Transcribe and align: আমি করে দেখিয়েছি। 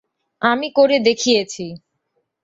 আমি 0.41 0.67
করে 0.75 0.97
দেখিয়েছি। 0.99 1.65